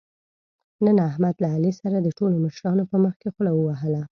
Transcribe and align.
نن 0.85 0.97
احمد 1.09 1.35
له 1.41 1.47
علي 1.55 1.71
سره 1.81 1.97
د 2.01 2.07
ټولو 2.17 2.35
مشرانو 2.45 2.83
په 2.91 2.97
مخکې 3.05 3.27
خوله 3.33 3.51
ووهله. 3.55 4.01